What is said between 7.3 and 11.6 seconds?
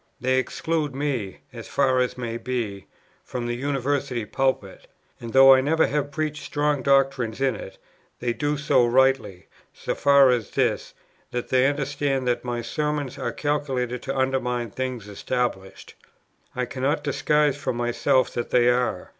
in it, they do so rightly, so far as this, that